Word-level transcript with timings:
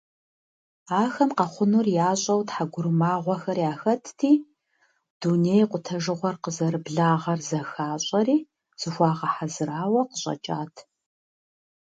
Ахэм 1.01 1.29
къэхъунур 1.37 1.87
ящӀэу 2.09 2.41
тхьэгурымагъуэхэр 2.47 3.57
яхэтти, 3.71 4.31
дуней 5.19 5.63
къутэжыгъуэр 5.71 6.35
къызэрыблагъэр 6.43 7.39
зыхащӀэри 7.47 8.37
зыхуагъэхьэзырауэ 8.79 10.01
къыщӀэкӀат. 10.09 10.75